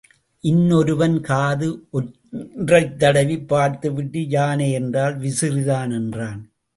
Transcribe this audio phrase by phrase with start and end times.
[0.43, 1.87] இனனொருவன் காது
[1.91, 6.41] ஒன்றைத் தடவிப் பார்த்துவிட்டு யானை என்றால் விசிறிதான் என்றான்.